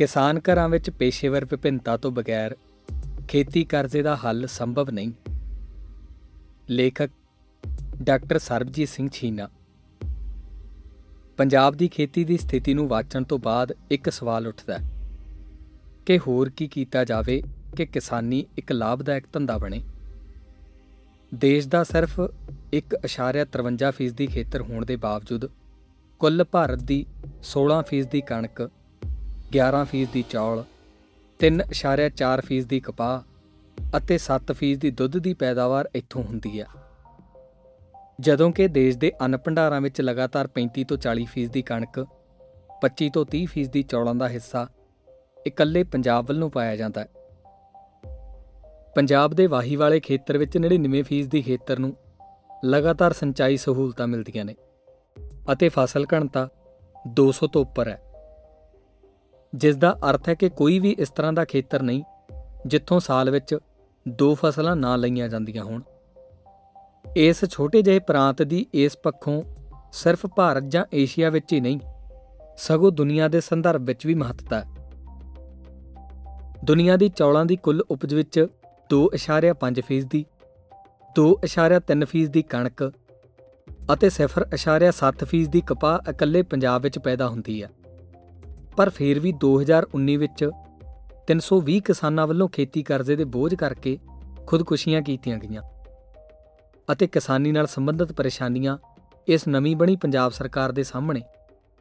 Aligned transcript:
ਕਿਸਾਨ 0.00 0.38
ਘਰਾਂ 0.38 0.68
ਵਿੱਚ 0.68 0.90
ਪੇਸ਼ੇਵਰ 0.90 1.44
ਵਿਭਿੰਨਤਾ 1.44 1.96
ਤੋਂ 1.96 2.10
ਬਗੈਰ 2.10 2.56
ਖੇਤੀ 3.28 3.64
ਕਰਜ਼ੇ 3.64 4.02
ਦਾ 4.02 4.16
ਹੱਲ 4.16 4.46
ਸੰਭਵ 4.46 4.90
ਨਹੀਂ। 4.90 5.12
ਲੇਖਕ 6.70 7.10
ਡਾਕਟਰ 8.02 8.38
ਸਰਬਜੀਤ 8.38 8.88
ਸਿੰਘ 8.88 9.08
ਛੀਨਾ। 9.12 9.48
ਪੰਜਾਬ 11.36 11.74
ਦੀ 11.74 11.88
ਖੇਤੀ 11.88 12.24
ਦੀ 12.24 12.36
ਸਥਿਤੀ 12.36 12.74
ਨੂੰ 12.74 12.88
ਵਾਚਣ 12.88 13.22
ਤੋਂ 13.22 13.38
ਬਾਅਦ 13.38 13.76
ਇੱਕ 13.90 14.10
ਸਵਾਲ 14.10 14.46
ਉੱਠਦਾ 14.46 14.78
ਹੈ 14.78 14.90
ਕਿ 16.06 16.18
ਹੋਰ 16.18 16.50
ਕੀ 16.50 16.68
ਕੀਤਾ 16.68 17.04
ਜਾਵੇ 17.04 17.42
ਕਿ 17.76 17.86
ਕਿਸਾਨੀ 17.86 18.46
ਇੱਕ 18.58 18.72
ਲਾਭਦਾਇਕ 18.72 19.24
ਧੰਦਾ 19.32 19.58
ਬਣੇ। 19.58 19.84
ਦੇਸ਼ 21.34 21.68
ਦਾ 21.68 21.84
ਸਿਰਫ 21.84 22.20
1.53% 22.72 24.12
ਦੀ 24.12 24.26
ਖੇਤਰ 24.26 24.62
ਹੋਣ 24.62 24.84
ਦੇ 24.84 24.96
ਬਾਵਜੂਦ 24.96 25.46
ਕੁੱਲ 26.18 26.44
ਭਾਰਤ 26.44 26.82
ਦੀ 26.82 27.06
16% 27.42 28.10
ਦੀ 28.10 28.20
ਕਣਕ 28.20 28.70
11% 29.58 30.06
ਦੀ 30.12 30.24
ਚੌਲ 30.30 30.64
3.4% 31.40 32.66
ਦੀ 32.66 32.80
ਕਪਾਹ 32.80 33.22
ਅਤੇ 33.96 34.18
7% 34.18 34.74
ਦੀ 34.74 34.90
ਦੁੱਧ 34.90 35.18
ਦੀ 35.18 35.34
ਪੈਦਾਵਾਰ 35.34 35.90
ਇੱਥੋਂ 35.94 36.22
ਹੁੰਦੀ 36.22 36.60
ਹੈ। 36.60 36.66
ਜਦੋਂ 38.20 38.50
ਕਿ 38.50 38.68
ਦੇਸ਼ 38.68 38.98
ਦੇ 38.98 39.12
ਅੰਨ 39.20 39.36
ਭੰਡਾਰਾਂ 39.36 39.80
ਵਿੱਚ 39.80 40.00
ਲਗਾਤਾਰ 40.00 40.48
35 40.56 40.84
ਤੋਂ 40.84 40.96
40% 40.96 41.48
ਦੀ 41.48 41.62
ਕਣਕ 41.62 42.06
25 42.82 43.08
ਤੋਂ 43.08 43.26
30% 43.26 43.70
ਦੀ 43.70 43.82
ਚੌਲਾਂ 43.82 44.14
ਦਾ 44.14 44.28
ਹਿੱਸਾ 44.28 44.68
ਇਕੱਲੇ 45.46 45.82
ਪੰਜਾਬ 45.84 46.26
ਵੱਲੋਂ 46.28 46.50
ਪਾਇਆ 46.50 46.76
ਜਾਂਦਾ 46.76 47.00
ਹੈ। 47.00 47.08
ਪੰਜਾਬ 48.94 49.34
ਦੇ 49.34 49.46
ਵਾਹੀ 49.46 49.76
ਵਾਲੇ 49.76 50.00
ਖੇਤਰ 50.00 50.38
ਵਿੱਚ 50.38 50.58
99% 50.58 51.26
ਦੀ 51.26 51.42
ਖੇਤਰ 51.42 51.78
ਨੂੰ 51.78 51.96
ਲਗਾਤਾਰ 52.64 53.12
ਸਿੰਚਾਈ 53.12 53.56
ਸਹੂਲਤਾਂ 53.56 54.06
ਮਿਲਦੀਆਂ 54.06 54.44
ਨੇ 54.44 54.54
ਅਤੇ 55.52 55.68
ਫਸਲ 55.68 56.06
ਘਣਤਾ 56.14 56.48
200 57.20 57.46
ਤੋਂ 57.52 57.62
ਉੱਪਰ 57.62 57.88
ਹੈ। 57.88 58.02
ਜਿਸ 59.54 59.76
ਦਾ 59.76 59.98
ਅਰਥ 60.10 60.28
ਹੈ 60.28 60.34
ਕਿ 60.34 60.48
ਕੋਈ 60.48 60.78
ਵੀ 60.78 60.96
ਇਸ 60.98 61.10
ਤਰ੍ਹਾਂ 61.10 61.32
ਦਾ 61.32 61.44
ਖੇਤਰ 61.44 61.82
ਨਹੀਂ, 61.82 62.02
ਜਿੱਥੋਂ 62.66 63.00
ਸਾਲ 63.00 63.30
ਵਿੱਚ 63.30 63.58
ਦੋ 64.08 64.34
ਫਸਲਾਂ 64.34 64.76
ਨਾ 64.76 64.96
ਲਈਆਂ 64.96 65.28
ਜਾਂਦੀਆਂ 65.28 65.64
ਹੋਣ। 65.64 65.82
ਇਸ 67.16 67.44
ਛੋਟੇ 67.44 67.82
ਜਿਹੇ 67.82 67.98
ਪ੍ਰਾਂਤ 67.98 68.42
ਦੀ 68.42 68.66
ਇਸ 68.74 68.96
ਪੱਖੋਂ 69.02 69.42
ਸਿਰਫ 69.92 70.26
ਭਾਰਤ 70.26 70.62
ਜਾਂ 70.68 70.84
ਏਸ਼ੀਆ 70.94 71.30
ਵਿੱਚ 71.30 71.52
ਹੀ 71.52 71.60
ਨਹੀਂ, 71.60 71.80
ਸਗੋਂ 72.56 72.92
ਦੁਨੀਆ 72.92 73.28
ਦੇ 73.28 73.40
ਸੰਦਰਭ 73.40 73.82
ਵਿੱਚ 73.82 74.06
ਵੀ 74.06 74.14
ਮਹੱਤਤਾ 74.14 74.60
ਹੈ। 74.60 74.66
ਦੁਨੀਆ 76.64 76.96
ਦੀ 76.96 77.08
ਚੌਲਾਂ 77.08 77.44
ਦੀ 77.44 77.56
ਕੁੱਲ 77.56 77.80
ਉਪਜ 77.80 78.14
ਵਿੱਚ 78.14 78.46
2.5% 78.88 80.04
ਦੀ 80.04 80.24
2.3% 81.14 82.28
ਦੀ 82.28 82.42
ਕਣਕ 82.42 82.92
ਅਤੇ 83.92 84.10
0.7% 84.10 85.46
ਦੀ 85.46 85.60
ਕਪਾਹ 85.60 86.10
ਇਕੱਲੇ 86.10 86.42
ਪੰਜਾਬ 86.42 86.82
ਵਿੱਚ 86.82 86.98
ਪੈਦਾ 86.98 87.28
ਹੁੰਦੀ 87.28 87.62
ਹੈ। 87.62 87.68
ਪਰ 88.80 88.90
ਫਿਰ 88.90 89.18
ਵੀ 89.20 89.32
2019 89.44 90.16
ਵਿੱਚ 90.16 90.42
320 91.28 91.78
ਕਿਸਾਨਾਂ 91.80 92.26
ਵੱਲੋਂ 92.26 92.48
ਖੇਤੀ 92.48 92.82
ਕਰਜ਼ੇ 92.82 93.16
ਦੇ 93.16 93.24
ਬੋਝ 93.24 93.54
ਕਰਕੇ 93.54 93.98
ਖੁਦਕੁਸ਼ੀਆਂ 94.46 95.02
ਕੀਤੀਆਂ 95.02 95.38
ਗਈਆਂ 95.38 95.62
ਅਤੇ 96.92 97.06
ਕਿਸਾਨੀ 97.06 97.52
ਨਾਲ 97.52 97.66
ਸੰਬੰਧਿਤ 97.66 98.12
ਪਰੇਸ਼ਾਨੀਆਂ 98.12 98.76
ਇਸ 99.28 99.46
ਨਵੀਂ 99.48 99.74
ਬਣੀ 99.76 99.96
ਪੰਜਾਬ 99.96 100.32
ਸਰਕਾਰ 100.32 100.72
ਦੇ 100.72 100.82
ਸਾਹਮਣੇ 100.82 101.22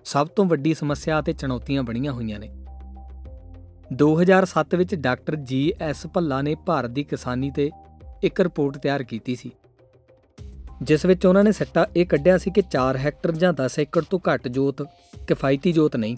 ਸਭ 0.06 0.28
ਤੋਂ 0.28 0.46
ਵੱਡੀ 0.46 0.74
ਸਮੱਸਿਆ 0.74 1.20
ਅਤੇ 1.20 1.34
ਚੁਣੌਤੀਆਂ 1.34 1.84
ਬਣੀਆਂ 1.84 2.14
ਹੋਈਆਂ 2.14 2.40
ਨੇ। 2.40 2.50
2007 3.94 4.78
ਵਿੱਚ 4.78 4.96
ਡਾਕਟਰ 4.96 5.36
ਜੀ 5.36 5.62
ਐਸ 5.82 6.06
ਭੱਲਾ 6.08 6.42
ਨੇ 6.42 6.56
ਭਾਰਤ 6.66 6.90
ਦੀ 6.90 7.04
ਕਿਸਾਨੀ 7.04 7.52
ਤੇ 7.52 7.70
ਇੱਕ 8.24 8.42
ਰਿਪੋਰਟ 8.42 8.78
ਤਿਆਰ 8.78 9.04
ਕੀਤੀ 9.04 9.36
ਸੀ, 9.36 9.52
ਜਿਸ 10.84 11.06
ਵਿੱਚ 11.06 11.26
ਉਹਨਾਂ 11.26 11.44
ਨੇ 11.44 11.52
ਸੱਟਾ 11.52 11.88
ਇਹ 11.96 12.06
ਕੱਢਿਆ 12.06 12.38
ਸੀ 12.38 12.52
ਕਿ 12.52 12.64
4 12.72 12.98
ਹੈਕਟਰ 12.98 13.32
ਜਾਂ 13.32 13.54
10 13.54 13.80
ਏਕੜ 13.80 14.04
ਤੋਂ 14.10 14.20
ਘੱਟ 14.30 14.48
ਜੋਤ, 14.48 14.82
ਕਿਫਾਇਤੀ 15.28 15.72
ਜੋਤ 15.72 15.96
ਨਹੀਂ। 15.96 16.18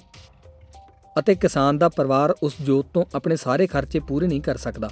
ਅਤੇ 1.19 1.35
ਕਿਸਾਨ 1.35 1.77
ਦਾ 1.77 1.89
ਪਰਿਵਾਰ 1.89 2.35
ਉਸ 2.43 2.53
ਜੋਤ 2.61 2.85
ਤੋਂ 2.93 3.05
ਆਪਣੇ 3.15 3.35
ਸਾਰੇ 3.35 3.67
ਖਰਚੇ 3.67 3.99
ਪੂਰੇ 3.99 4.27
ਨਹੀਂ 4.27 4.41
ਕਰ 4.41 4.57
ਸਕਦਾ। 4.57 4.89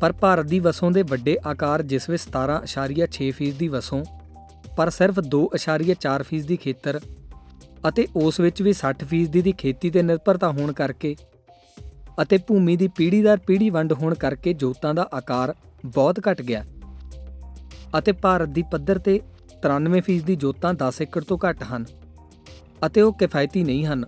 ਪਰ 0.00 0.12
ਭਾਰਤ 0.12 0.46
ਦੀ 0.46 0.58
ਵਸੋਂ 0.58 0.90
ਦੇ 0.90 1.02
ਵੱਡੇ 1.02 1.38
ਆਕਾਰ 1.46 1.82
ਜਿਸ 1.82 2.08
ਵਿੱਚ 2.08 2.22
17.6% 2.22 3.50
ਦੀ 3.58 3.68
ਵਸੋਂ, 3.68 4.04
ਪਰ 4.76 4.90
ਸਿਰਫ 4.90 5.20
2.4% 5.20 6.46
ਦੀ 6.46 6.56
ਖੇਤਰ 6.56 7.00
ਅਤੇ 7.88 8.06
ਉਸ 8.16 8.40
ਵਿੱਚ 8.40 8.62
ਵੀ 8.62 8.72
60% 8.72 9.42
ਦੀ 9.42 9.52
ਖੇਤੀ 9.52 9.90
ਤੇ 9.90 10.02
ਨਿਰਭਰਤਾ 10.02 10.48
ਹੋਣ 10.48 10.72
ਕਰਕੇ 10.72 11.16
ਅਤੇ 12.22 12.38
ਭੂਮੀ 12.38 12.76
ਦੀ 12.76 12.88
ਪੀੜ੍ਹੀ 12.88 13.22
ਦਰ 13.22 13.36
ਪੀੜ੍ਹੀ 13.36 13.70
ਵੰਡ 13.70 13.92
ਹੋਣ 13.92 14.14
ਕਰਕੇ 14.14 14.52
ਜੋਤਾਂ 14.54 14.94
ਦਾ 14.94 15.08
ਆਕਾਰ 15.14 15.54
ਬਹੁਤ 15.86 16.20
ਘਟ 16.28 16.42
ਗਿਆ 16.42 16.64
ਅਤੇ 17.98 18.12
ਭਾਰਤ 18.12 18.48
ਦੀ 18.48 18.62
ਪੱਧਰ 18.62 18.98
ਤੇ 18.98 19.20
93% 19.62 20.18
ਦੀ 20.24 20.36
ਜੋਤਾਂ 20.36 20.74
10 20.74 21.02
ਏਕੜ 21.02 21.24
ਤੋਂ 21.24 21.38
ਘੱਟ 21.38 21.62
ਹਨ 21.62 21.84
ਅਤੇ 22.86 23.00
ਉਹ 23.00 23.12
ਕਿਫਾਇਤੀ 23.12 23.64
ਨਹੀਂ 23.64 23.86
ਹਨ। 23.86 24.04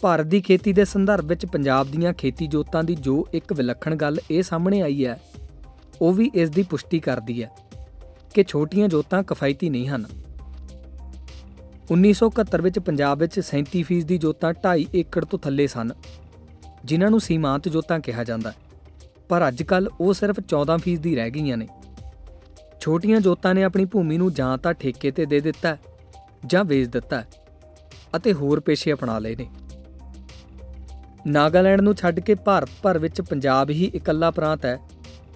ਭਾਰਤ 0.00 0.26
ਦੀ 0.26 0.40
ਖੇਤੀ 0.40 0.72
ਦੇ 0.72 0.84
ਸੰਦਰਭ 0.84 1.24
ਵਿੱਚ 1.24 1.46
ਪੰਜਾਬ 1.46 1.86
ਦੀਆਂ 1.86 2.12
ਖੇਤੀ 2.12 2.46
ਜੋਤਾਂ 2.46 2.82
ਦੀ 2.84 2.94
ਜੋ 2.94 3.26
ਇੱਕ 3.32 3.52
ਵਿਲੱਖਣ 3.52 3.96
ਗੱਲ 3.96 4.18
ਇਹ 4.30 4.42
ਸਾਹਮਣੇ 4.42 4.80
ਆਈ 4.82 5.06
ਹੈ, 5.06 5.20
ਉਹ 6.00 6.12
ਵੀ 6.12 6.30
ਇਸ 6.34 6.50
ਦੀ 6.50 6.62
ਪੁਸ਼ਟੀ 6.62 6.98
ਕਰਦੀ 6.98 7.42
ਹੈ 7.42 7.50
ਕਿ 8.34 8.44
ਛੋਟੀਆਂ 8.44 8.88
ਜੋਤਾਂ 8.88 9.22
ਕਿਫਾਇਤੀ 9.22 9.70
ਨਹੀਂ 9.70 9.88
ਹਨ। 9.88 10.06
1971 11.90 12.62
ਵਿੱਚ 12.62 12.78
ਪੰਜਾਬ 12.78 13.18
ਵਿੱਚ 13.18 13.40
37% 13.40 14.04
ਦੀ 14.04 14.18
ਜੋਤਾਂ 14.18 14.52
2.5 14.52 14.86
ਏਕੜ 14.94 15.24
ਤੋਂ 15.24 15.38
ਥੱਲੇ 15.38 15.66
ਸਨ, 15.66 15.90
ਜਿਨ੍ਹਾਂ 16.84 17.10
ਨੂੰ 17.10 17.20
ਸੀਮਾਂਤ 17.20 17.68
ਜੋਤਾਂ 17.68 18.00
ਕਿਹਾ 18.00 18.24
ਜਾਂਦਾ 18.24 18.50
ਹੈ। 18.50 18.56
ਪਰ 19.28 19.48
ਅੱਜ 19.48 19.62
ਕੱਲ 19.62 19.88
ਉਹ 20.00 20.14
ਸਿਰਫ 20.14 20.40
14% 20.40 20.96
ਦੀ 20.96 21.16
ਰਹਿ 21.16 21.30
ਗਈਆਂ 21.30 21.56
ਨੇ। 21.56 21.68
ਛੋਟੀਆਂ 22.80 23.20
ਜੋਤਾਂ 23.20 23.54
ਨੇ 23.54 23.64
ਆਪਣੀ 23.64 23.84
ਭੂਮੀ 23.84 24.18
ਨੂੰ 24.18 24.32
ਜਾਂ 24.32 24.58
ਤਾਂ 24.58 24.72
ਠੇਕੇ 24.74 25.10
ਤੇ 25.10 25.26
ਦੇ 25.26 25.40
ਦਿੱਤਾ 25.40 25.76
ਜਾਂ 26.46 26.64
ਵੇਚ 26.64 26.88
ਦਿੱਤਾ 26.88 27.24
ਅਤੇ 28.16 28.32
ਹੋਰ 28.32 28.60
ਪੇਸ਼ੇ 28.60 28.92
ਅਪਣਾ 28.92 29.18
ਲਏ 29.18 29.36
ਨੇ। 29.36 29.46
ਨਾਗਾਲੈਂਡ 31.26 31.80
ਨੂੰ 31.80 31.94
ਛੱਡ 31.94 32.20
ਕੇ 32.20 32.34
ਭਾਰਤ 32.34 32.68
ਭਰ 32.82 32.98
ਵਿੱਚ 32.98 33.20
ਪੰਜਾਬ 33.20 33.70
ਹੀ 33.70 33.84
ਇਕੱਲਾ 33.84 34.30
ਪ੍ਰਾਂਤ 34.30 34.64
ਹੈ, 34.64 34.78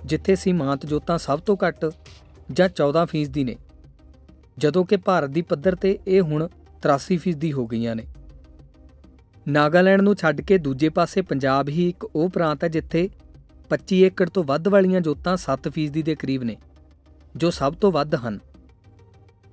ਜਿੱਥੇ 0.05 0.37
ਸੀਮਾਂਤ 0.37 0.87
ਜੋਤਾਂ 0.87 1.19
ਸਭ 1.19 1.41
ਤੋਂ 1.41 1.57
ਘੱਟ 1.69 1.85
ਜਾਂ 2.53 2.69
14% 2.69 3.29
ਦੀ 3.29 3.45
ਨੇ, 3.45 3.57
ਜਦੋਂ 4.59 4.85
ਕਿ 4.85 4.97
ਭਾਰਤ 4.97 5.31
ਦੀ 5.31 5.43
ਪੱਧਰ 5.43 5.75
ਤੇ 5.75 5.99
ਇਹ 6.07 6.21
ਹੁਣ 6.21 6.49
83% 6.83 7.35
ਦੀ 7.35 7.53
ਹੋ 7.53 7.67
ਗਈਆਂ 7.67 7.97
ਨੇ। 7.97 8.07
ਨਾਗਾਲੈਂਡ 9.49 10.01
ਨੂੰ 10.01 10.15
ਛੱਡ 10.17 10.41
ਕੇ 10.41 10.59
ਦੂਜੇ 10.59 10.89
ਪਾਸੇ 10.89 11.23
ਪੰਜਾਬ 11.23 11.69
ਹੀ 11.69 11.89
ਇੱਕ 11.89 12.05
ਉਹ 12.05 12.29
ਪ੍ਰਾਂਤ 12.29 12.65
ਹੈ, 12.65 12.69
ਜਿੱਥੇ 12.69 13.09
25 13.71 14.03
ਏਕੜ 14.05 14.29
ਤੋਂ 14.31 14.45
ਵੱਧ 14.45 14.69
ਵਾਲੀਆਂ 14.69 15.01
ਜੋਤਾਂ 15.01 15.37
7% 15.37 16.03
ਦੇ 16.03 16.15
ਕਰੀਬ 16.15 16.43
ਨੇ, 16.43 16.57
ਜੋ 17.37 17.51
ਸਭ 17.51 17.75
ਤੋਂ 17.75 17.93
ਵੱਧ 17.93 18.15
ਹਨ। 18.15 18.39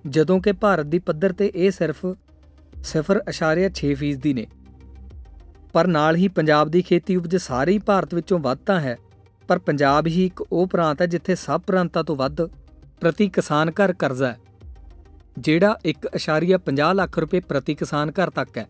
ਜਦੋਂ 0.07 0.40
ਕਿ 0.40 0.51
ਭਾਰਤ 0.51 0.85
ਦੀ 0.85 1.00
ਪੱਧਰ 1.00 1.31
ਤੇ 1.31 1.51
ਇਹ 1.56 1.72
ਸਿਰਫ 1.72 2.06
0.6% 2.84 4.17
ਦੀ 4.17 4.34
ਨੇ। 4.34 4.47
ਪਰ 5.74 5.88
ਨਾਲ 5.88 6.16
ਹੀ 6.16 6.28
ਪੰਜਾਬ 6.28 6.69
ਦੀ 6.69 6.81
ਖੇਤੀ 6.81 7.16
ਉਪਜ 7.16 7.35
ਸਾਰੇ 7.35 7.72
ਹੀ 7.72 7.80
ਭਾਰਤ 7.80 8.13
ਵਿੱਚੋਂ 8.13 8.40
ਵੱਧ 8.40 8.59
ਤਾਂ 8.66 8.80
ਹੈ। 8.80 8.96
ਪਰ 9.50 9.59
ਪੰਜਾਬ 9.59 10.07
ਹੀ 10.07 10.25
ਇੱਕ 10.25 10.41
ਉਹ 10.41 10.68
ਪ੍ਰਾਂਤ 10.68 11.02
ਹੈ 11.02 11.06
ਜਿੱਥੇ 11.07 11.35
ਸਭ 11.35 11.62
ਪ੍ਰਾਂਤਾਂ 11.62 12.03
ਤੋਂ 12.03 12.16
ਵੱਧ 12.16 12.41
ਪ੍ਰਤੀ 13.02 13.28
ਕਿਸਾਨ 13.30 13.72
ਘਰ 13.72 13.94
ਕਰਜ਼ਾ 13.94 14.28
ਹੈ, 14.28 14.38
ਜਿਹੜਾ 15.40 15.75
1.50 15.85 16.94
ਲੱਖ 16.94 17.19
ਰੁਪਏ 17.19 17.40
ਪ੍ਰਤੀ 17.40 17.75
ਕਿਸਾਨ 17.75 18.12
ਘਰ 18.12 18.29
ਤੱਕ 18.29 18.58
ਹੈ। 18.58 18.68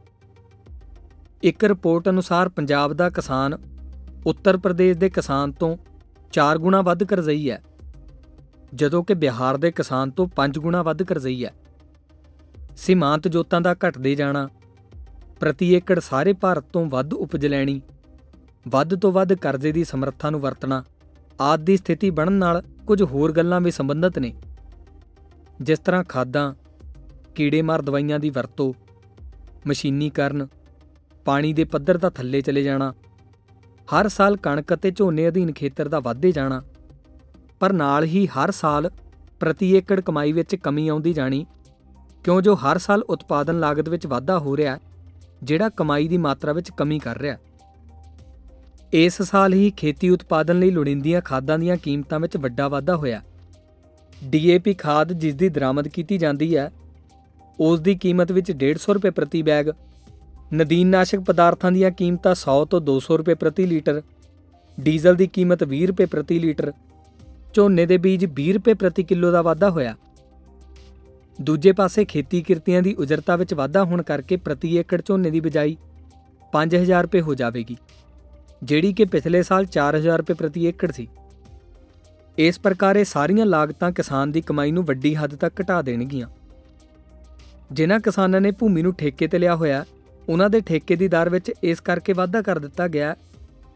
ਇੱਕ 1.43 1.63
ਰਿਪੋਰਟ 1.63 2.09
ਅਨੁਸਾਰ 2.09 2.49
ਪੰਜਾਬ 2.49 2.93
ਦਾ 2.93 3.09
ਕਿਸਾਨ 3.09 3.57
ਉੱਤਰ 4.25 4.57
ਪ੍ਰਦੇਸ਼ 4.57 4.97
ਦੇ 4.97 5.09
ਕਿਸਾਨ 5.09 5.51
ਤੋਂ 5.51 5.75
4 6.33 6.57
ਗੁਣਾ 6.57 6.81
ਵੱਧ 6.81 7.03
ਕਰਜ਼ਈ 7.03 7.49
ਹੈ, 7.49 7.61
ਜਦੋਂ 8.73 9.03
ਕਿ 9.03 9.13
ਬਿਹਾਰ 9.13 9.57
ਦੇ 9.57 9.71
ਕਿਸਾਨ 9.71 10.11
ਤੋਂ 10.11 10.27
5 10.35 10.59
ਗੁਣਾ 10.59 10.81
ਵੱਧ 10.83 11.03
ਕਰਜ਼ਈ 11.03 11.43
ਹੈ। 11.45 11.53
ਸੀਮਾਂਤ 12.77 13.27
ਜੋਤਾਂ 13.27 13.61
ਦਾ 13.61 13.75
ਘਟਦੇ 13.75 14.15
ਜਾਣਾ 14.15 14.47
ਪ੍ਰਤੀ 15.39 15.73
ਏਕੜ 15.73 15.99
ਸਾਰੇ 15.99 16.33
ਭਾਰਤ 16.33 16.65
ਤੋਂ 16.73 16.85
ਵੱਧ 16.85 17.13
ਉਪਜ 17.13 17.45
ਲੈਣੀ। 17.45 17.81
ਵੱਧ 18.65 18.95
ਤੋਂ 18.95 19.11
ਵੱਧ 19.11 19.33
ਕਰਜ਼ੇ 19.33 19.71
ਦੀ 19.71 19.83
ਸਮਰੱਥਾ 19.83 20.29
ਨੂੰ 20.29 20.39
ਵਰਤਣਾ, 20.39 20.83
ਆਦ 21.39 21.59
ਦੀ 21.59 21.75
ਸਥਿਤੀ 21.77 22.09
ਬਣਨ 22.09 22.33
ਨਾਲ 22.33 22.61
ਕੁਝ 22.87 23.01
ਹੋਰ 23.03 23.31
ਗੱਲਾਂ 23.31 23.59
ਵੀ 23.61 23.71
ਸੰਬੰਧਿਤ 23.71 24.19
ਨੇ। 24.19 24.33
ਜਿਸ 25.61 25.79
ਤਰ੍ਹਾਂ 25.79 26.03
ਖਾਦਾਂ 26.03 26.53
ਕੀੜੇ 27.35 27.61
ਮਾਰ 27.61 27.81
ਦਵਾਈਆਂ 27.81 28.19
ਦੀ 28.19 28.29
ਵਰਤੋਂ, 28.29 28.73
ਮਸ਼ੀਨੀਕਰਨ, 29.67 30.47
ਪਾਣੀ 31.25 31.53
ਦੇ 31.53 31.63
ਪੱਧਰ 31.63 31.97
ਦਾ 31.97 32.09
ਥੱਲੇ 32.09 32.41
ਚਲੇ 32.41 32.63
ਜਾਣਾ, 32.63 32.93
ਹਰ 33.87 34.07
ਸਾਲ 34.07 34.37
ਕਣਕ 34.37 34.73
ਅਤੇ 34.73 34.91
ਝੋਨੇ 34.91 35.27
ਅਧੀਨ 35.27 35.51
ਖੇਤਰ 35.51 35.87
ਦਾ 35.87 35.99
ਵਧਦੇ 35.99 36.31
ਜਾਣਾ, 36.31 36.61
ਪਰ 37.59 37.73
ਨਾਲ 37.73 38.03
ਹੀ 38.03 38.27
ਹਰ 38.27 38.51
ਸਾਲ 38.51 38.89
ਪ੍ਰਤੀ 39.39 39.73
ਏਕੜ 39.75 39.99
ਕਮਾਈ 40.01 40.31
ਵਿੱਚ 40.31 40.55
ਕਮੀ 40.55 40.87
ਆਉਂਦੀ 40.87 41.13
ਜਾਣੀ, 41.13 41.45
ਕਿਉਂ 42.23 42.41
ਜੋ 42.41 42.55
ਹਰ 42.55 42.77
ਸਾਲ 42.77 43.03
ਉਤਪਾਦਨ 43.09 43.59
ਲਾਗਤ 43.59 43.89
ਵਿੱਚ 43.89 44.07
ਵਾਧਾ 44.07 44.39
ਹੋ 44.39 44.57
ਰਿਹਾ 44.57 44.77
ਜਿਹੜਾ 45.43 45.69
ਕਮਾਈ 45.69 46.07
ਦੀ 46.07 46.17
ਮਾਤਰਾ 46.17 46.53
ਵਿੱਚ 46.53 46.71
ਕਮੀ 46.77 46.99
ਕਰ 46.99 47.17
ਰਿਹਾ 47.17 47.37
ਇਸ 48.93 49.21
ਸਾਲ 49.21 49.53
ਹੀ 49.53 49.71
ਖੇਤੀ 49.77 50.09
ਉਤਪਾਦਨ 50.09 50.59
ਲਈ 50.59 50.71
ਲੋੜੀਂਦੀਆਂ 50.71 51.21
ਖਾਦਾਂ 51.21 51.57
ਦੀਆਂ 51.59 51.77
ਕੀਮਤਾਂ 51.77 52.19
ਵਿੱਚ 52.19 52.37
ਵੱਡਾ 52.37 52.67
ਵਾਧਾ 52.67 52.95
ਹੋਇਆ 52.95 53.21
ਡੀਏਪੀ 54.21 54.73
ਖਾਦ 54.73 55.13
ਜਿਸ 55.13 55.35
ਦੀ 55.35 55.49
ਦਰਾਮਦ 55.49 55.87
ਕੀਤੀ 55.87 56.17
ਜਾਂਦੀ 56.17 56.55
ਹੈ, 56.57 56.71
ਉਸ 57.59 57.79
ਦੀ 57.79 57.95
ਕੀਮਤ 57.95 58.31
ਵਿੱਚ 58.31 58.51
150 58.53 58.93
ਰੁਪਏ 58.93 59.09
ਪ੍ਰਤੀ 59.09 59.41
ਬੈਗ, 59.41 59.69
ਨਦੀਨਨਾਸ਼ਕ 60.53 61.19
ਪਦਾਰਥਾਂ 61.19 61.71
ਦੀਆਂ 61.71 61.91
ਕੀਮਤਾਂ 61.91 62.35
100 62.35 62.65
ਤੋਂ 62.65 62.81
200 62.81 63.17
ਰੁਪਏ 63.17 63.33
ਪ੍ਰਤੀ 63.33 63.65
ਲੀਟਰ, 63.65 64.01
ਡੀਜ਼ਲ 64.77 65.15
ਦੀ 65.15 65.27
ਕੀਮਤ 65.27 65.63
20 65.63 65.85
ਰੁਪਏ 65.85 66.05
ਪ੍ਰਤੀ 66.05 66.39
ਲੀਟਰ, 66.39 66.71
ਝੋਨੇ 67.53 67.85
ਦੇ 67.85 67.97
ਬੀਜ 67.97 68.25
20 68.39 68.53
ਰੁਪਏ 68.53 68.73
ਪ੍ਰਤੀ 68.73 69.03
ਕਿਲੋ 69.03 69.31
ਦਾ 69.31 69.41
ਵਾਧਾ 69.41 69.69
ਹੋਇਆ। 69.69 69.95
ਦੂਜੇ 71.39 71.71
ਪਾਸੇ 71.71 72.03
ਖੇਤੀ 72.05 72.41
ਕਿਰਤੀਆਂ 72.41 72.81
ਦੀ 72.81 72.93
ਉਜਰਤਾ 72.93 73.35
ਵਿੱਚ 73.35 73.53
ਵਾਧਾ 73.53 73.83
ਹੋਣ 73.83 74.01
ਕਰਕੇ 74.01 74.35
ਪ੍ਰਤੀ 74.37 74.75
ਏਕੜ 74.77 75.01
ਝੋਨੇ 75.05 75.29
ਦੀ 75.29 75.39
ਬਿਜਾਈ 75.39 75.75
5000 76.53 77.03
ਰੁਪਏ 77.03 77.21
ਹੋ 77.21 77.35
ਜਾਵੇਗੀ, 77.35 77.75
ਜਿਹੜੀ 78.63 78.93
ਕਿ 78.93 79.05
ਪਿਛਲੇ 79.05 79.43
ਸਾਲ 79.43 79.65
4000 79.67 80.17
ਰੁਪਏ 80.17 80.33
ਪ੍ਰਤੀ 80.33 80.65
ਏਕੜ 80.65 80.91
ਸੀ। 80.91 81.07
ਇਸ 82.37 82.59
ਪ੍ਰਕਾਰ 82.59 82.95
ਇਹ 82.95 83.05
ਸਾਰੀਆਂ 83.05 83.45
ਲਾਗਤਾਂ 83.45 83.91
ਕਿਸਾਨ 83.91 84.31
ਦੀ 84.31 84.41
ਕਮਾਈ 84.41 84.71
ਨੂੰ 84.71 84.83
ਵੱਡੀ 84.85 85.15
ਹੱਦ 85.15 85.35
ਤੱਕ 85.35 85.61
ਘਟਾ 85.61 85.81
ਦੇਣਗੀਆਂ। 85.81 86.27
ਜਿਨ੍ਹਾਂ 87.71 87.99
ਕਿਸਾਨਾਂ 87.99 88.41
ਨੇ 88.41 88.51
ਭੂਮੀ 88.51 88.81
ਨੂੰ 88.81 88.93
ਠੇਕੇ 88.93 89.27
ਤੇ 89.27 89.39
ਲਿਆ 89.39 89.55
ਹੋਇਆ, 89.55 89.85
ਉਹਨਾਂ 90.29 90.49
ਦੇ 90.49 90.61
ਠੇਕੇ 90.61 90.95
ਦੀ 90.95 91.07
ਦਰ 91.07 91.29
ਵਿੱਚ 91.29 91.51
ਇਸ 91.63 91.79
ਕਰਕੇ 91.79 92.13
ਵਾਧਾ 92.13 92.41
ਕਰ 92.41 92.59
ਦਿੱਤਾ 92.59 92.87
ਗਿਆ 92.87 93.15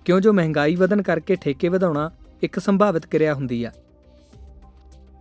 ਕਿਉਂ 0.06 0.20
ਜੋ 0.22 0.34
ਮਹਿੰਗਾਈ 0.34 0.76
ਵਧਣ 0.76 1.02
ਕਰਕੇ 1.02 1.36
ਠੇਕੇ 1.36 1.70
ਵਧਾਉਣਾ 1.70 2.10
ਇੱਕ 2.44 2.60
ਸੰਭਾਵਿਤ 2.60 3.06
ਕਿਰਿਆ 3.06 3.34
ਹੁੰਦੀ 3.34 3.64
ਹੈ 3.66 3.72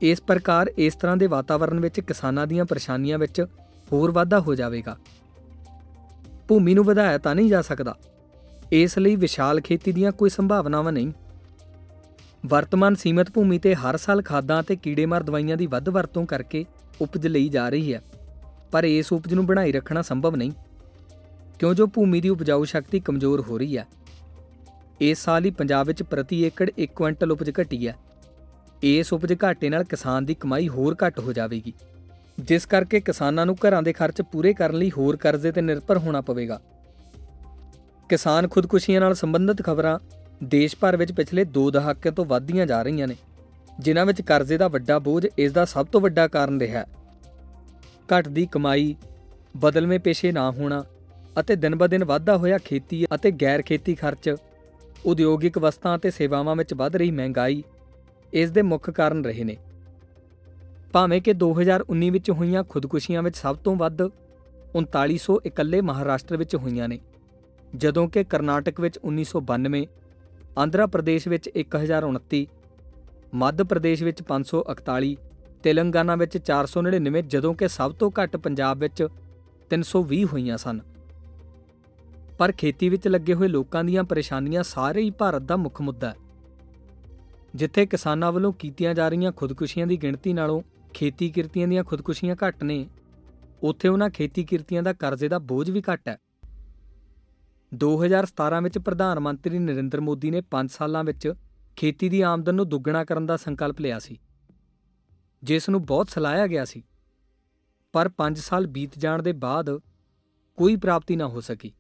ਇਸ 0.03 0.23
ਪ੍ਰਕਾਰ 0.23 0.71
ਇਸ 0.79 0.95
ਤਰ੍ਹਾਂ 0.95 1.17
ਦੇ 1.17 1.27
ਵਾਤਾਵਰਣ 1.27 1.81
ਵਿੱਚ 1.81 2.01
ਕਿਸਾਨਾਂ 2.01 2.47
ਦੀਆਂ 2.47 2.65
ਪਰੇਸ਼ਾਨੀਆਂ 2.65 3.19
ਵਿੱਚ 3.19 3.47
ਹੋਰ 3.93 4.11
ਵਾਧਾ 4.11 4.41
ਹੋ 4.41 4.55
ਜਾਵੇਗਾ। 4.55 4.97
ਭੂਮੀ 6.49 6.75
ਨੂੰ 6.75 6.85
ਵਧਾਇਆ 6.85 7.19
ਤਾਂ 7.19 7.35
ਨਹੀਂ 7.35 7.49
ਜਾ 7.49 7.63
ਸਕਦਾ। 7.63 7.97
ਇਸ 8.73 8.99
ਲਈ 8.99 9.17
ਵਿਸ਼ਾਲ 9.17 9.61
ਖੇਤੀ 9.61 9.93
ਦੀਆਂ 9.93 10.13
ਕੋਈ 10.13 10.31
ਸੰਭਾਵਨਾਵਾਂ 10.31 10.93
ਨਹੀਂ। 10.93 11.13
ਵਰਤਮਾਨ 12.47 12.95
ਸੀਮਤ 12.95 13.31
ਭੂਮੀ 13.31 13.59
ਤੇ 13.59 13.75
ਹਰ 13.75 13.97
ਸਾਲ 13.97 14.23
ਖਾਦਾਂ 14.23 14.63
ਤੇ 14.63 14.77
ਕੀੜੇਮਾਰ 14.77 15.23
ਦਵਾਈਆਂ 15.23 15.57
ਦੀ 15.57 15.67
ਵੱਧ 15.67 15.89
ਵਰਤੋਂ 15.89 16.27
ਕਰਕੇ 16.27 16.65
ਉਪਜ 17.01 17.27
ਲਈ 17.27 17.49
ਜਾ 17.49 17.69
ਰਹੀ 17.69 17.95
ਹੈ। 17.95 18.03
ਪਰ 18.73 18.85
ਇਸ 18.85 19.13
ਉਪਜ 19.13 19.35
ਨੂੰ 19.35 19.47
ਬਣਾਈ 19.47 19.73
ਰੱਖਣਾ 19.73 20.03
ਸੰਭਵ 20.03 20.37
ਨਹੀਂ। 20.37 20.53
ਕਿਉਂ 21.59 21.75
ਜੋ 21.75 21.87
ਭੂਮੀ 21.87 22.21
ਦੀ 22.21 22.29
ਉਪਜਾਊ 22.29 22.65
ਸ਼ਕਤੀ 22.65 23.01
ਕਮਜ਼ੋਰ 23.01 23.41
ਹੋ 23.41 23.59
ਰਹੀ 23.59 23.79
ਹੈ। 23.79 23.87
ਇਸ 25.01 25.19
ਸਾਲ 25.19 25.45
ਹੀ 25.45 25.51
ਪੰਜਾਬ 25.51 25.87
ਵਿੱਚ 25.87 26.03
ਪ੍ਰਤੀ 26.03 26.43
ਏਕੜ 26.43 26.71
1 26.79 26.95
ਕੁਇੰਟਲ 26.95 27.33
ਉਪਜ 27.33 27.51
ਘਟੀ 27.63 27.89
ਹੈ। 27.89 27.97
ਇਸ 28.83 29.13
ਉਪਜ 29.13 29.33
ਘਾਟੇ 29.45 29.69
ਨਾਲ 29.69 29.85
ਕਿਸਾਨ 29.85 30.25
ਦੀ 30.25 30.35
ਕਮਾਈ 30.35 30.69
ਹੋਰ 30.69 30.97
ਘੱਟ 31.05 31.19
ਹੋ 31.21 31.33
ਜਾਵੇਗੀ। 31.33 31.73
ਜਿਸ 32.39 32.65
ਕਰਕੇ 32.67 33.01
ਕਿਸਾਨਾਂ 33.01 33.45
ਨੂੰ 33.47 33.57
ਘਰਾਂ 33.59 33.83
ਦੇ 33.83 33.93
ਖਰਚ 33.93 34.23
ਪੂਰੇ 34.23 34.53
ਕਰਨ 34.53 34.77
ਲਈ 34.77 34.91
ਹੋਰ 34.91 35.17
ਕਰਜ਼ੇ 35.17 35.53
ਤੇ 35.53 35.61
ਨਿਰਭਰ 35.61 35.99
ਹੋਣਾ 35.99 36.21
ਪਵੇਗਾ। 36.21 36.61
ਕਿਸਾਨ 38.11 38.49
ਖੁਦਕੁਸ਼ੀਆਂ 38.49 39.01
ਨਾਲ 39.01 39.15
ਸੰਬੰਧਿਤ 39.15 39.63
ਖਬਰਾਂ 39.63 39.99
ਦੇਸ਼ 40.45 40.77
ਭਰ 40.77 40.97
ਵਿੱਚ 40.97 41.13
ਪਿਛਲੇ 41.13 41.45
2 41.55 41.71
ਦਹਾਕੇ 41.71 42.11
ਤੋਂ 42.11 42.25
ਵਧਦੀਆਂ 42.25 42.67
ਜਾ 42.67 42.83
ਰਹੀਆਂ 42.83 43.09
ਨੇ, 43.09 43.17
ਜਿਨ੍ਹਾਂ 43.81 44.07
ਵਿੱਚ 44.07 44.23
ਕਰਜ਼ੇ 44.23 44.59
ਦਾ 44.59 44.69
ਵੱਡਾ 44.69 44.99
ਬੋਝ 44.99 45.27
ਇਸ 45.39 45.53
ਦਾ 45.53 45.65
ਸਭ 45.65 45.87
ਤੋਂ 45.87 46.01
ਵੱਡਾ 46.01 46.27
ਕਾਰਨ 46.29 46.61
ਰਿਹਾ 46.61 46.81
ਹੈ। 46.81 46.87
ਘਟਦੀ 48.09 48.47
ਕਮਾਈ, 48.47 48.95
ਬਦਲਵੇਂ 49.57 49.99
ਪੇਸ਼ੇ 50.01 50.33
ਨਾ 50.33 50.51
ਹੋਣਾ 50.51 50.85
ਅਤੇ 51.41 51.57
ਦਿਨ-ਬਦਿਨ 51.57 52.05
ਵਾਧਾ 52.05 52.37
ਹੋਇਆ 52.37 52.59
ਖੇਤੀ 52.59 53.05
ਅਤੇ 53.15 53.31
ਗੈਰ 53.33 53.63
ਖੇਤੀ 53.63 53.95
ਖਰਚ, 53.95 54.35
ਉਦਯੋਗਿਕ 55.07 55.59
ਵਸਤਾਂ 55.59 55.97
ਅਤੇ 55.97 56.11
ਸੇਵਾਵਾਂ 56.11 56.57
ਵਿੱਚ 56.57 56.75
ਵੱਧ 56.75 56.97
ਰਹੀ 56.97 57.11
ਮਹਿੰਗਾਈ 57.11 57.63
ਇਸ 58.33 58.51
ਦੇ 58.51 58.63
ਮੁੱਖ 58.63 58.91
ਕਾਰਨ 58.91 59.25
ਰਹੇ 59.25 59.45
ਨੇ। 59.45 59.57
ਭਾਵੇਂ 60.93 61.23
ਕਿ 61.23 61.33
2019 61.33 62.11
ਵਿੱਚ 62.11 62.31
ਹੋਈਆਂ 62.31 62.65
ਖੁਦਕੁਸ਼ੀਆਂ 62.65 63.23
ਵਿੱਚ 63.23 63.37
ਸਭ 63.37 63.57
ਤੋਂ 63.57 63.77
ਵੱਧ 63.77 64.03
3900 64.75 65.37
ਇਕੱਲੇ 65.47 65.81
ਮਹਾਰਾਸ਼ਟਰ 65.81 66.37
ਵਿੱਚ 66.37 66.57
ਹੋਈਆਂ 66.57 66.89
ਨੇ, 66.89 66.99
ਜਦੋਂ 67.77 68.09
ਕਿ 68.09 68.25
ਕਰਨਾਟਕ 68.25 68.81
ਵਿੱਚ 68.81 68.99
1992 69.05 69.85
ਆਂਧਰਾ 70.59 70.87
ਪ੍ਰਦੇਸ਼ 70.87 71.29
ਵਿੱਚ 71.29 71.51
1029 71.57 72.47
ਮੱਧ 73.35 73.63
ਪ੍ਰਦੇਸ਼ 73.63 74.03
ਵਿੱਚ 74.03 74.23
541 74.23 75.15
ਤੇਲੰਗਾਨਾ 75.63 76.17
ਵਿੱਚ 76.17 76.39
499 76.39 77.23
ਜਦੋਂ 77.27 77.55
ਕਿ 77.55 77.69
ਸਭ 77.69 77.93
ਤੋਂ 77.93 78.11
ਘੱਟ 78.23 78.37
ਪੰਜਾਬ 78.37 78.79
ਵਿੱਚ 78.79 79.09
320 79.71 80.25
ਹੋਈਆਂ 80.25 80.57
ਸਨ। 80.57 80.81
ਪਰ 82.39 82.53
ਖੇਤੀ 82.53 82.89
ਵਿੱਚ 82.89 83.09
ਲੱਗੇ 83.09 83.35
ਹੋਏ 83.35 83.49
ਲੋਕਾਂ 83.49 83.85
ਦੀਆਂ 83.85 84.05
ਪਰੇਸ਼ਾਨੀਆਂ 84.05 84.63
ਸਾਰੇ 84.63 85.03
ਹੀ 85.03 85.11
ਭਾਰਤ 85.11 85.43
ਦਾ 85.43 85.57
ਮੁੱਖ 85.57 85.81
ਮੁੱਦਾ 85.81 86.11
ਹੈ। 86.11 86.17
ਜਿੱਥੇ 87.55 87.87
ਕਿਸਾਨਾਂ 87.87 88.33
ਵੱਲੋਂ 88.33 88.53
ਕੀਤੀਆਂ 88.53 88.95
ਜਾ 88.95 89.09
ਰਹੀਆਂ 89.09 89.33
ਖੁਦਕੁਸ਼ੀਆਂ 89.33 89.87
ਦੀ 89.87 89.97
ਗਿਣਤੀ 89.97 90.33
ਨਾਲੋਂ 90.33 90.63
ਖੇਤੀ 90.95 91.31
ਕਿਰਤੀਆਂ 91.31 91.69
ਦੀਆਂ 91.69 91.85
ਖੁਦਕੁਸ਼ੀਆਂ 91.85 92.37
ਘੱਟ 92.49 92.63
ਨੇ। 92.63 92.89
ਉੱਥੇ 93.63 93.89
ਉਹਨਾਂ 93.89 94.11
ਖੇਤੀ 94.11 94.45
ਕਿਰਤੀਆਂ 94.45 94.83
ਦਾ 94.83 94.93
ਕਰਜ਼ੇ 94.93 95.29
ਦਾ 95.29 95.39
ਬੋਝ 95.39 95.71
ਵੀ 95.71 95.83
ਘੱਟ 95.93 96.09
ਹੈ। 96.09 96.19
2017 97.75 98.61
ਵਿੱਚ 98.61 98.79
ਪ੍ਰਧਾਨ 98.79 99.21
ਮੰਤਰੀ 99.21 99.59
ਨਰਿੰਦਰ 99.59 100.01
ਮੋਦੀ 100.01 100.31
ਨੇ 100.31 100.41
5 100.41 100.73
ਸਾਲਾਂ 100.73 101.05
ਵਿੱਚ 101.05 101.35
ਖੇਤੀ 101.77 102.09
ਦੀ 102.09 102.21
ਆਮਦਨ 102.21 102.55
ਨੂੰ 102.55 102.69
ਦੁੱਗਣਾ 102.69 103.05
ਕਰਨ 103.05 103.27
ਦਾ 103.27 103.37
ਸੰਕਲਪ 103.37 103.81
ਲਿਆ 103.81 103.99
ਸੀ। 103.99 104.19
ਜਿਸ 105.43 105.69
ਨੂੰ 105.69 105.85
ਬਹੁਤ 105.85 106.11
ਸਲਾਹਿਆ 106.11 106.47
ਗਿਆ 106.47 106.65
ਸੀ। 106.65 106.83
ਪਰ 107.93 108.09
5 108.09 108.39
ਸਾਲ 108.39 108.67
ਬੀਤ 108.67 108.99
ਜਾਣ 108.99 109.23
ਦੇ 109.23 109.33
ਬਾਅਦ 109.33 109.81
ਕੋਈ 110.57 110.77
ਪ੍ਰਾਪਤੀ 110.77 111.17
ਨਾ 111.17 111.27
ਹੋ 111.27 111.41
ਸਕੀ। 111.41 111.73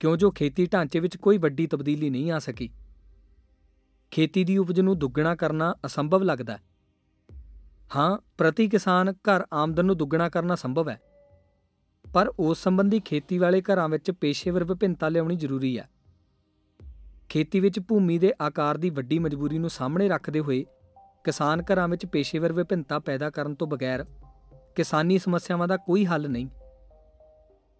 ਕਿਉਂ 0.00 0.16
ਜੋ 0.16 0.30
ਖੇਤੀ 0.30 0.66
ਢਾਂਚੇ 0.66 1.00
ਵਿੱਚ 1.00 1.16
ਕੋਈ 1.16 1.38
ਵੱਡੀ 1.38 1.66
ਤਬਦੀਲੀ 1.66 2.10
ਨਹੀਂ 2.10 2.30
ਆ 2.30 2.38
ਸਕੀ। 2.38 2.70
ਖੇਤੀ 4.14 4.44
ਦੀ 4.44 4.58
ਉਪਜ 4.58 4.80
ਨੂੰ 4.80 4.98
ਦੁੱਗਣਾ 4.98 5.34
ਕਰਨਾ 5.34 5.74
ਅਸੰਭਵ 5.86 6.22
ਲੱਗਦਾ 6.22 6.56
ਹੈ। 6.56 6.60
ਹਾਂ, 7.96 8.18
ਪ੍ਰਤੀ 8.38 8.68
ਕਿਸਾਨ 8.68 9.12
ਘਰ 9.12 9.46
ਆਮਦਨ 9.52 9.84
ਨੂੰ 9.84 9.96
ਦੁੱਗਣਾ 9.96 10.28
ਕਰਨਾ 10.28 10.54
ਸੰਭਵ 10.54 10.88
ਹੈ। 10.88 11.00
ਪਰ 12.12 12.32
ਉਸ 12.38 12.62
ਸੰਬੰਧੀ 12.62 13.00
ਖੇਤੀ 13.00 13.38
ਵਾਲੇ 13.38 13.62
ਘਰਾਂ 13.62 13.88
ਵਿੱਚ 13.88 14.10
ਪੇਸ਼ੇਵਰ 14.10 14.64
ਵਿਭਿੰਨਤਾ 14.64 15.08
ਲਿਆਉਣੀ 15.08 15.36
ਜ਼ਰੂਰੀ 15.36 15.78
ਹੈ। 15.78 15.88
ਖੇਤੀ 17.28 17.60
ਵਿੱਚ 17.60 17.80
ਭੂਮੀ 17.80 18.18
ਦੇ 18.18 18.32
ਆਕਾਰ 18.40 18.76
ਦੀ 18.76 18.90
ਵੱਡੀ 18.90 19.18
ਮਜਬੂਰੀ 19.18 19.58
ਨੂੰ 19.58 19.70
ਸਾਹਮਣੇ 19.70 20.08
ਰੱਖਦੇ 20.08 20.40
ਹੋਏ 20.40 20.64
ਕਿਸਾਨ 21.24 21.62
ਘਰਾਂ 21.62 21.88
ਵਿੱਚ 21.88 22.06
ਪੇਸ਼ੇਵਰ 22.06 22.52
ਵਿਭਿੰਨਤਾ 22.52 22.98
ਪੈਦਾ 22.98 23.30
ਕਰਨ 23.30 23.54
ਤੋਂ 23.54 23.66
ਬਗੈਰ 23.66 24.04
ਕਿਸਾਨੀ 24.74 25.18
ਸਮੱਸਿਆਵਾਂ 25.18 25.68
ਦਾ 25.68 25.76
ਕੋਈ 25.76 26.06
ਹੱਲ 26.06 26.30
ਨਹੀਂ। 26.30 26.46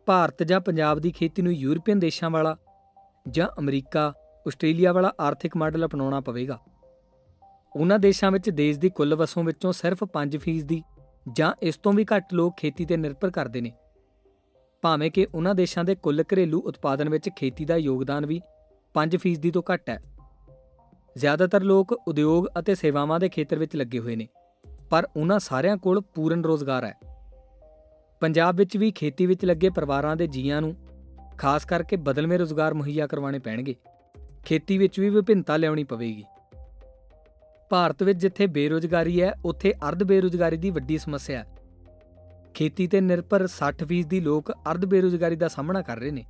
ਭਾਰਤ 0.06 0.42
ਜਾਂ 0.42 0.60
ਪੰਜਾਬ 0.60 0.98
ਦੀ 0.98 1.10
ਖੇਤੀ 1.10 1.42
ਨੂੰ 1.42 1.52
ਯੂਰਪੀਅਨ 1.52 1.98
ਦੇਸ਼ਾਂ 1.98 2.30
ਵਾਲਾ 2.30 2.56
ਜਾਂ 3.28 3.48
ਅਮਰੀਕਾ 3.58 4.12
ਆਸਟ੍ਰੇਲੀਆ 4.46 4.92
ਵਾਲਾ 4.92 5.12
ਆਰਥਿਕ 5.20 5.56
ਮਾਡਲ 5.56 5.86
ਅਪਣਾਉਣਾ 5.86 6.20
ਪਵੇਗਾ। 6.20 6.58
ਉਹਨਾਂ 7.76 7.98
ਦੇਸ਼ਾਂ 7.98 8.30
ਵਿੱਚ 8.30 8.50
ਦੇਸ਼ 8.50 8.78
ਦੀ 8.78 8.90
ਕੁੱਲ 8.90 9.14
ਵਸੋਂ 9.14 9.44
ਵਿੱਚੋਂ 9.44 9.72
ਸਿਰਫ 9.72 10.04
5% 10.04 10.64
ਦੀ 10.64 10.82
ਜਾਂ 11.32 11.52
ਇਸ 11.62 11.76
ਤੋਂ 11.76 11.92
ਵੀ 11.92 12.04
ਘੱਟ 12.04 12.34
ਲੋਕ 12.34 12.56
ਖੇਤੀ 12.56 12.84
ਤੇ 12.84 12.96
ਨਿਰਭਰ 12.96 13.30
ਕਰਦੇ 13.30 13.60
ਨੇ। 13.60 13.72
ਭਾਵੇਂ 14.82 15.10
ਕਿ 15.10 15.26
ਉਹਨਾਂ 15.34 15.54
ਦੇਸ਼ਾਂ 15.54 15.84
ਦੇ 15.84 15.94
ਕੁੱਲ 15.94 16.24
ਘਰੇਲੂ 16.32 16.60
ਉਤਪਾਦਨ 16.60 17.08
ਵਿੱਚ 17.08 17.28
ਖੇਤੀ 17.36 17.64
ਦਾ 17.64 17.76
ਯੋਗਦਾਨ 17.76 18.26
ਵੀ 18.26 18.40
5% 18.94 19.38
ਦੀ 19.38 19.50
ਤੋਂ 19.50 19.62
ਘੱਟ 19.72 19.90
ਹੈ। 19.90 20.02
ਜ਼ਿਆਦਾਤਰ 21.16 21.62
ਲੋਕ 21.62 21.92
ਉਦਯੋਗ 22.08 22.46
ਅਤੇ 22.58 22.74
ਸੇਵਾਵਾਂ 22.74 23.20
ਦੇ 23.20 23.28
ਖੇਤਰ 23.28 23.58
ਵਿੱਚ 23.58 23.76
ਲੱਗੇ 23.76 23.98
ਹੋਏ 23.98 24.16
ਨੇ, 24.16 24.28
ਪਰ 24.90 25.08
ਉਹਨਾਂ 25.16 25.38
ਸਾਰਿਆਂ 25.38 25.76
ਕੋਲ 25.76 26.00
ਪੂਰਨ 26.14 26.44
ਰੋਜ਼ਗਾਰ 26.44 26.84
ਹੈ। 26.84 26.94
ਪੰਜਾਬ 28.20 28.56
ਵਿੱਚ 28.56 28.76
ਵੀ 28.76 28.90
ਖੇਤੀ 28.90 29.26
ਵਿੱਚ 29.26 29.44
ਲੱਗੇ 29.44 29.70
ਪਰਿਵਾਰਾਂ 29.70 30.16
ਦੇ 30.16 30.26
ਜੀਆਂ 30.26 30.60
ਨੂੰ 30.60 30.74
ਖਾਸ 31.38 31.64
ਕਰਕੇ 31.64 31.96
ਬਦਲਵੇਂ 31.96 32.38
ਰੋਜ਼ਗਾਰ 32.38 32.74
ਮੁਹੱਈਆ 32.74 33.06
ਕਰਵਾਉਣੇ 33.06 33.38
ਪੈਣਗੇ। 33.38 33.74
ਖੇਤੀ 34.44 34.78
ਵਿੱਚ 34.78 35.00
ਵੀ 35.00 35.08
ਵਿਭਿੰਨਤਾ 35.10 35.56
ਲਿਆਉਣੀ 35.56 35.84
ਪਵੇਗੀ। 35.84 36.24
ਭਾਰਤ 37.70 38.02
ਵਿੱਚ 38.02 38.18
ਜਿੱਥੇ 38.18 38.46
ਬੇਰੋਜ਼ਗਾਰੀ 38.46 39.22
ਹੈ, 39.22 39.34
ਉੱਥੇ 39.44 39.72
ਅਰਧ 39.88 40.02
ਬੇਰੋਜ਼ਗਾਰੀ 40.02 40.56
ਦੀ 40.56 40.70
ਵੱਡੀ 40.70 40.98
ਸਮੱਸਿਆ 40.98 41.38
ਹੈ। 41.38 41.46
ਖੇਤੀ 42.54 42.86
ਤੇ 42.86 43.00
ਨਿਰਭਰ 43.00 43.46
60% 43.46 44.08
ਦੀ 44.08 44.20
ਲੋਕ 44.20 44.50
ਅਰਧ 44.52 44.84
ਬੇਰੋਜ਼ਗਾਰੀ 44.84 45.36
ਦਾ 45.36 45.48
ਸਾਹਮਣਾ 45.48 45.82
ਕਰ 45.82 45.98
ਰਹੇ 45.98 46.10
ਨੇ। 46.10 46.24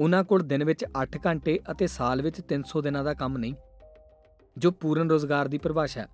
ਉਹਨਾਂ 0.00 0.24
ਕੋਲ 0.24 0.42
ਦਿਨ 0.42 0.64
ਵਿੱਚ 0.64 0.84
8 1.02 1.18
ਘੰਟੇ 1.26 1.60
ਅਤੇ 1.70 1.86
ਸਾਲ 1.86 2.22
ਵਿੱਚ 2.22 2.40
300 2.40 2.80
ਦਿਨਾਂ 2.80 3.04
ਦਾ 3.04 3.14
ਕੰਮ 3.14 3.38
ਨਹੀਂ, 3.38 3.54
ਜੋ 4.58 4.70
ਪੂਰਨ 4.70 5.10
ਰੋਜ਼ਗਾਰ 5.10 5.48
ਦੀ 5.48 5.58
ਪਰਿਭਾਸ਼ਾ 5.58 6.02
ਹੈ। 6.02 6.08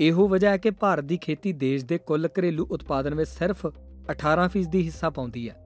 ਇਹੋ 0.00 0.28
ਵਜ੍ਹਾ 0.28 0.50
ਹੈ 0.50 0.56
ਕਿ 0.56 0.70
ਭਾਰਤ 0.70 1.04
ਦੀ 1.04 1.16
ਖੇਤੀ 1.16 1.52
ਦੇਸ਼ 1.52 1.84
ਦੇ 1.84 1.98
ਕੁੱਲ 1.98 2.28
ਘਰੇਲੂ 2.38 2.66
ਉਤਪਾਦਨ 2.70 3.14
ਵਿੱਚ 3.14 3.30
ਸਿਰਫ 3.30 3.66
18% 4.10 4.68
ਦੀ 4.68 4.82
ਹਿੱਸਾ 4.82 5.10
ਪਾਉਂਦੀ 5.10 5.48
ਹੈ। 5.48 5.56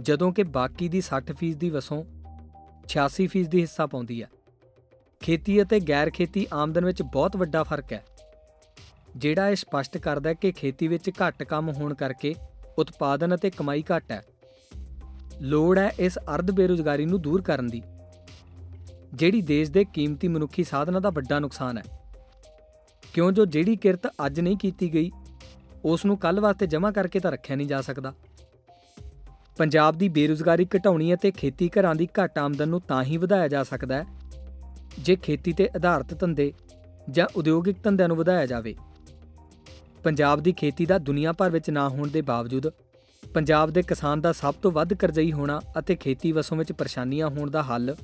ਜਦੋਂ 0.00 0.32
ਕਿ 0.32 0.42
ਬਾਕੀ 0.42 0.88
ਦੀ 0.88 1.00
60% 1.00 1.54
ਦੀ 1.54 1.70
ਵਸੋਂ 1.70 2.04
86% 2.84 3.48
ਦੀ 3.48 3.60
ਹਿੱਸਾ 3.60 3.86
ਪਾਉਂਦੀ 3.86 4.22
ਹੈ। 4.22 4.28
ਖੇਤੀ 5.20 5.62
ਅਤੇ 5.62 5.80
ਗੈਰ 5.80 6.10
ਖੇਤੀ 6.10 6.46
ਆਮਦਨ 6.52 6.84
ਵਿੱਚ 6.84 7.02
ਬਹੁਤ 7.02 7.36
ਵੱਡਾ 7.36 7.62
ਫ਼ਰਕ 7.62 7.92
ਹੈ। 7.92 8.04
ਜਿਹੜਾ 9.16 9.48
ਇਹ 9.48 9.56
ਸਪਸ਼ਟ 9.56 9.98
ਕਰਦਾ 9.98 10.30
ਹੈ 10.30 10.34
ਕਿ 10.34 10.52
ਖੇਤੀ 10.52 10.88
ਵਿੱਚ 10.88 11.10
ਘੱਟ 11.10 11.42
ਕੰਮ 11.42 11.72
ਹੋਣ 11.72 11.94
ਕਰਕੇ 11.94 12.34
ਉਤਪਾਦਨ 12.78 13.34
ਅਤੇ 13.34 13.50
ਕਮਾਈ 13.50 13.84
ਘੱਟ 13.96 14.12
ਹੈ। 14.12 14.22
ਲੋੜ 15.40 15.78
ਹੈ 15.78 15.90
ਇਸ 15.98 16.18
ਅਰਧ 16.18 16.50
ਬੇਰੁਜ਼ਗਾਰੀ 16.50 17.06
ਨੂੰ 17.06 17.22
ਦੂਰ 17.22 17.42
ਕਰਨ 17.42 17.66
ਦੀ। 17.66 17.82
ਜਿਹੜੀ 19.14 19.42
ਦੇਸ਼ 19.42 19.70
ਦੇ 19.70 19.84
ਕੀਮਤੀ 19.84 20.28
ਮਨੁੱਖੀ 20.28 20.64
ਸਾਧਨਾਂ 20.64 21.00
ਦਾ 21.00 21.10
ਵੱਡਾ 21.10 21.38
ਨੁਕਸਾਨ 21.38 21.78
ਹੈ। 21.78 21.82
ਕਿਉਂ 23.14 23.32
ਜੋ 23.32 23.46
ਜਿਹੜੀ 23.46 23.76
ਕਿਰਤ 23.76 24.06
ਅੱਜ 24.06 24.40
ਨਹੀਂ 24.40 24.56
ਕੀਤੀ 24.56 24.94
ਗਈ, 24.94 25.10
ਉਸ 25.84 26.04
ਨੂੰ 26.04 26.18
ਕੱਲ 26.18 26.40
ਵਾਸਤੇ 26.40 26.66
ਜਮ੍ਹਾਂ 26.66 26.92
ਕਰਕੇ 26.92 27.20
ਤਾਂ 27.20 27.32
ਰੱਖਿਆ 27.32 27.56
ਨਹੀਂ 27.56 27.66
ਜਾ 27.66 27.80
ਸਕਦਾ। 27.80 28.14
ਪੰਜਾਬ 29.56 29.96
ਦੀ 29.96 30.08
ਬੇਰੁਜ਼ਗਾਰੀ 30.08 30.66
ਘਟਾਉਣੀ 30.76 31.12
ਅਤੇ 31.14 31.30
ਖੇਤੀ 31.30 31.68
ਘਰਾਂ 31.68 31.94
ਦੀ 31.94 32.08
ਘੱਟ 32.18 32.38
ਆਮਦਨ 32.38 32.68
ਨੂੰ 32.68 32.80
ਤਾਂ 32.80 33.02
ਹੀ 33.04 33.16
ਵਧਾਇਆ 33.16 33.48
ਜਾ 33.48 33.62
ਸਕਦਾ 33.62 33.96
ਹੈ, 33.96 34.04
ਜੇ 34.98 35.16
ਖੇਤੀ 35.16 35.52
ਤੇ 35.52 35.68
ਆਧਾਰਿਤ 35.76 36.18
ਧੰਦੇ 36.20 36.52
ਜਾਂ 37.10 37.26
ਉਦਯੋਗਿਕ 37.36 37.82
ਧੰਦਿਆਂ 37.82 38.08
ਨੂੰ 38.08 38.16
ਵਧਾਇਆ 38.16 38.46
ਜਾਵੇ। 38.46 38.74
ਪੰਜਾਬ 40.04 40.40
ਦੀ 40.40 40.52
ਖੇਤੀ 40.52 40.86
ਦਾ 40.86 40.98
ਦੁਨੀਆ 40.98 41.32
ਭਰ 41.32 41.50
ਵਿੱਚ 41.50 41.70
ਨਾ 41.70 41.88
ਹੋਣ 41.88 42.08
ਦੇ 42.08 42.22
ਬਾਵਜੂਦ 42.22 42.68
ਪੰਜਾਬ 43.34 43.70
ਦੇ 43.70 43.82
ਕਿਸਾਨ 43.82 44.20
ਦਾ 44.20 44.32
ਸਭ 44.32 44.54
ਤੋਂ 44.54 44.70
ਵੱਧ 44.72 44.94
ਕਰਜ਼ਈ 44.94 45.32
ਹੋਣਾ 45.32 45.60
ਅਤੇ 45.78 45.96
ਖੇਤੀ 45.96 46.32
ਵਸੋਂ 46.32 46.56
ਵਿੱਚ 46.56 46.72
ਪਰੇਸ਼ਾਨੀਆਂ 46.72 47.28
ਹੋਣ 47.28 47.50
ਦਾ 47.50 47.62
ਹੱਲ 47.62 47.94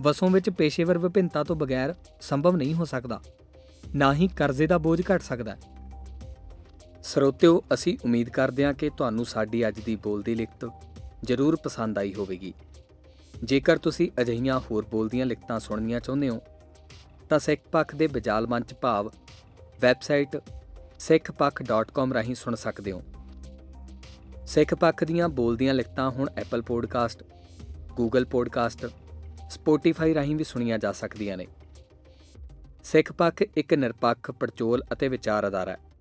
ਵਸੋਂ 0.00 0.30
ਵਿੱਚ 0.30 0.50
ਪੇਸ਼ੇਵਰ 0.50 0.98
ਵਿਭਿੰਨਤਾ 0.98 1.44
ਤੋਂ 1.44 1.56
ਬਗੈਰ 1.56 1.94
ਸੰਭਵ 2.20 2.56
ਨਹੀਂ 2.56 2.74
ਹੋ 2.74 2.84
ਸਕਦਾ। 2.84 3.20
ਨਾ 3.94 4.12
ਹੀ 4.14 4.28
ਕਰਜ਼ੇ 4.28 4.66
ਦਾ 4.66 4.78
ਬੋਝ 4.78 5.00
ਘਟ 5.02 5.22
ਸਕਦਾ 5.22 5.56
ਸਰੋਤਿਓ, 7.02 7.62
ਅਸੀਂ 7.74 7.98
ਉਮੀਦ 8.04 8.28
ਕਰਦੇ 8.28 8.64
ਹਾਂ 8.64 8.74
ਕਿ 8.74 8.90
ਤੁਹਾਨੂੰ 8.90 9.24
ਸਾਡੀ 9.24 9.68
ਅੱਜ 9.68 9.80
ਦੀ 9.80 9.96
ਬੋਲਦੀ 9.96 10.34
ਲਿਖਤ 10.34 10.70
ਜ਼ਰੂਰ 11.24 11.56
ਪਸੰਦ 11.56 11.98
ਆਈ 11.98 12.14
ਹੋਵੇਗੀ। 12.14 12.54
ਜੇਕਰ 13.44 13.78
ਤੁਸੀਂ 13.78 14.10
ਅਜਿਹੀਆਂ 14.20 14.60
ਹੋਰ 14.60 14.84
ਬੋਲਦੀਆਂ 14.84 15.26
ਲਿਖਤਾਂ 15.26 15.60
ਸੁਣਨੀਆਂ 15.60 16.00
ਚਾਹੁੰਦੇ 16.00 16.28
ਹੋ, 16.28 16.40
ਤਾਂ 17.28 17.38
ਸਿੱਖ 17.38 17.60
ਪੱਖ 17.72 17.96
ਦੇ 17.96 18.06
ਬਜਾਲ 18.06 18.46
ਮੰਚ 18.46 18.74
ਭਾਵ 18.74 19.10
ਵੈਬਸਾਈਟ 19.80 20.36
sikhpakh.com 21.02 22.12
ਰਾਹੀਂ 22.12 22.34
ਸੁਣ 22.34 22.54
ਸਕਦੇ 22.54 22.92
ਹੋ। 22.92 23.02
ਸਿੱਖ 24.46 24.74
ਪੱਖ 24.74 25.04
ਦੀਆਂ 25.04 25.28
ਬੋਲਦੀਆਂ 25.28 25.74
ਲਿਖਤਾਂ 25.74 26.10
ਹੁਣ 26.10 26.30
Apple 26.36 26.62
podcast 26.62 27.24
Google 27.92 28.24
podcast 28.24 28.86
Spotify 29.50 30.14
ਰਾਹੀਂ 30.14 30.36
ਵੀ 30.36 30.44
ਸੁਣੀਆਂ 30.44 30.78
ਜਾ 30.78 30.92
ਸਕਦੀਆਂ 30.92 31.36
ਨੇ। 31.36 31.46
ਸਿੱਖ 32.84 33.12
ਪੱਖ 33.12 33.42
ਇੱਕ 33.42 33.74
ਨਿਰਪੱਖ 33.74 34.30
ਪੜਚੋਲ 34.30 34.84
ਅਤੇ 34.92 35.08
ਵਿਚਾਰ 35.08 35.48
ਅਦਾਰਾ 35.48 35.70
ਹੈ। 35.70 35.91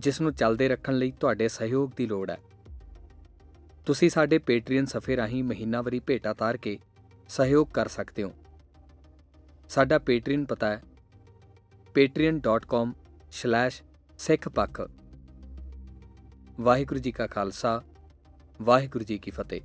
ਜਿਸ 0.00 0.20
ਨੂੰ 0.20 0.34
ਚੱਲਦੇ 0.34 0.68
ਰੱਖਣ 0.68 0.94
ਲਈ 0.94 1.10
ਤੁਹਾਡੇ 1.10 1.48
ਸਹਿਯੋਗ 1.48 1.90
ਦੀ 1.96 2.06
ਲੋੜ 2.06 2.30
ਹੈ। 2.30 2.38
ਤੁਸੀਂ 3.86 4.10
ਸਾਡੇ 4.10 4.38
ਪੇਟਰੀਅਨ 4.38 4.86
ਸਫੇ 4.86 5.16
ਰਾਹੀਂ 5.16 5.44
ਮਹੀਨਾਵਾਰੀ 5.44 6.00
ਭੇਟਾ 6.00 6.32
ਤਾਰ 6.32 6.56
ਕੇ 6.56 6.78
ਸਹਿਯੋਗ 7.28 7.68
ਕਰ 7.68 7.88
ਸਕਦੇ 7.88 8.22
ਹੋ। 8.22 8.34
ਸਾਡਾ 9.68 9.98
ਪੇਟਰੀਅਨ 9.98 10.44
ਪਤਾ 10.44 10.66
ਹੈ। 10.66 10.82
patreon.com/sikhpakh 11.98 14.90
ਵਾਹਿਗੁਰੂ 16.60 17.00
ਜੀ 17.00 17.12
ਕਾ 17.12 17.26
ਖਾਲਸਾ, 17.26 17.82
ਵਾਹਿਗੁਰੂ 18.62 19.04
ਜੀ 19.04 19.18
ਕੀ 19.18 19.30
ਫਤਿਹ। 19.30 19.60